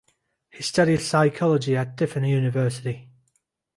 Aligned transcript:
He 0.49 0.63
studied 0.63 0.99
psychology 1.01 1.77
at 1.77 1.95
Tiffin 1.95 2.23
University. 2.23 3.07